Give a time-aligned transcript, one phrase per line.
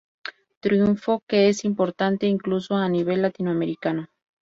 [0.61, 4.09] Triunfo que es importante incluso a nivel latinoamericano.